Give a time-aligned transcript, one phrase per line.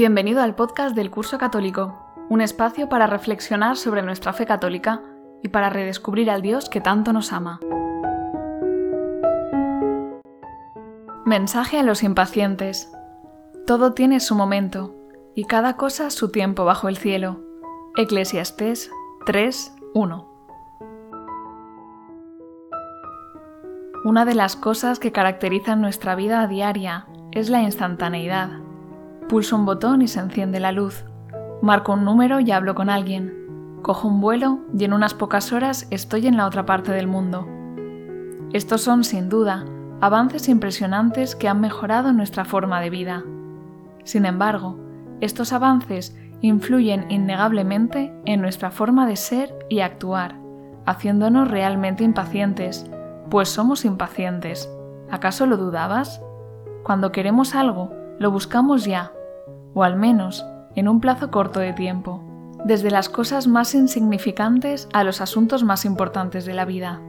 [0.00, 1.94] Bienvenido al podcast del Curso Católico,
[2.30, 5.02] un espacio para reflexionar sobre nuestra fe católica
[5.42, 7.60] y para redescubrir al Dios que tanto nos ama.
[11.26, 12.90] Mensaje a los impacientes.
[13.66, 14.94] Todo tiene su momento
[15.34, 17.42] y cada cosa su tiempo bajo el cielo.
[17.94, 18.90] Eclesiastés
[19.26, 20.26] 3:1.
[24.06, 28.69] Una de las cosas que caracterizan nuestra vida diaria es la instantaneidad
[29.30, 31.04] Pulso un botón y se enciende la luz.
[31.62, 33.78] Marco un número y hablo con alguien.
[33.80, 37.46] Cojo un vuelo y en unas pocas horas estoy en la otra parte del mundo.
[38.52, 39.66] Estos son, sin duda,
[40.00, 43.22] avances impresionantes que han mejorado nuestra forma de vida.
[44.02, 44.80] Sin embargo,
[45.20, 50.40] estos avances influyen innegablemente en nuestra forma de ser y actuar,
[50.86, 52.84] haciéndonos realmente impacientes,
[53.30, 54.68] pues somos impacientes.
[55.08, 56.20] ¿Acaso lo dudabas?
[56.82, 59.12] Cuando queremos algo, lo buscamos ya,
[59.74, 62.22] o al menos en un plazo corto de tiempo,
[62.64, 67.00] desde las cosas más insignificantes a los asuntos más importantes de la vida.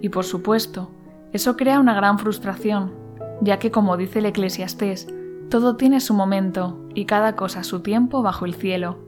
[0.00, 0.90] Y por supuesto,
[1.32, 2.92] eso crea una gran frustración,
[3.40, 5.08] ya que como dice el eclesiastés,
[5.50, 8.98] todo tiene su momento y cada cosa su tiempo bajo el cielo.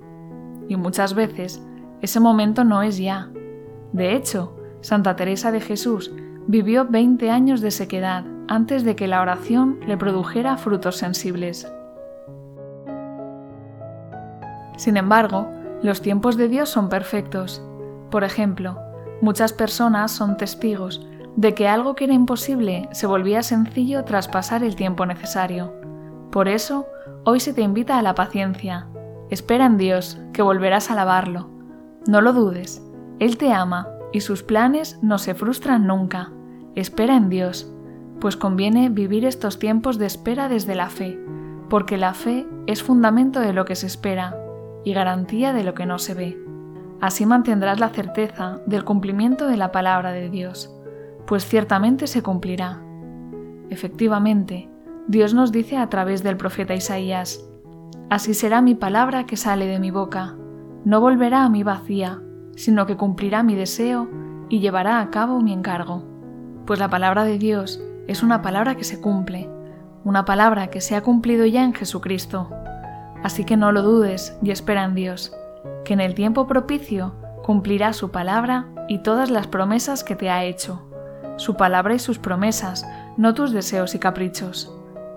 [0.69, 1.63] Y muchas veces
[2.01, 3.31] ese momento no es ya.
[3.93, 6.13] De hecho, Santa Teresa de Jesús
[6.47, 11.71] vivió 20 años de sequedad antes de que la oración le produjera frutos sensibles.
[14.79, 15.51] Sin embargo,
[15.83, 17.61] los tiempos de Dios son perfectos.
[18.11, 18.79] Por ejemplo,
[19.21, 24.63] muchas personas son testigos de que algo que era imposible se volvía sencillo tras pasar
[24.63, 25.75] el tiempo necesario.
[26.31, 26.87] Por eso,
[27.25, 28.87] hoy se te invita a la paciencia.
[29.31, 31.51] Espera en Dios, que volverás a alabarlo.
[32.07, 32.81] No lo dudes,
[33.19, 36.31] Él te ama y sus planes no se frustran nunca.
[36.77, 37.73] Espera en Dios,
[38.21, 41.19] pues conviene vivir estos tiempos de espera desde la fe,
[41.69, 44.37] porque la fe es fundamento de lo que se espera
[44.89, 46.39] y garantía de lo que no se ve.
[47.01, 50.75] Así mantendrás la certeza del cumplimiento de la palabra de Dios,
[51.27, 52.83] pues ciertamente se cumplirá.
[53.69, 54.71] Efectivamente,
[55.07, 57.45] Dios nos dice a través del profeta Isaías,
[58.09, 60.37] Así será mi palabra que sale de mi boca,
[60.87, 62.23] no volverá a mí vacía,
[62.57, 64.09] sino que cumplirá mi deseo
[64.49, 66.03] y llevará a cabo mi encargo.
[66.65, 69.51] Pues la palabra de Dios es una palabra que se cumple,
[70.05, 72.49] una palabra que se ha cumplido ya en Jesucristo,
[73.23, 75.35] Así que no lo dudes y espera en Dios,
[75.85, 77.15] que en el tiempo propicio
[77.45, 80.83] cumplirá su palabra y todas las promesas que te ha hecho.
[81.37, 82.87] Su palabra y sus promesas,
[83.17, 84.75] no tus deseos y caprichos.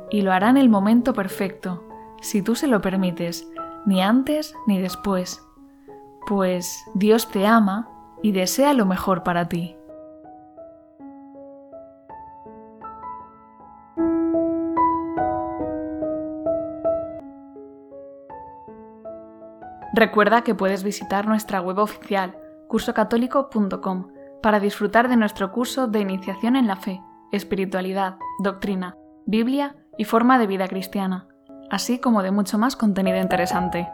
[0.10, 1.84] Y lo hará en el momento perfecto,
[2.22, 3.50] si tú se lo permites,
[3.86, 5.44] ni antes ni después.
[6.28, 7.90] Pues Dios te ama
[8.22, 9.76] y desea lo mejor para ti.
[19.94, 22.38] Recuerda que puedes visitar nuestra web oficial,
[22.68, 24.08] cursocatólico.com,
[24.42, 30.40] para disfrutar de nuestro curso de iniciación en la fe, espiritualidad, doctrina, Biblia y forma
[30.40, 31.28] de vida cristiana,
[31.70, 33.88] así como de mucho más contenido interesante.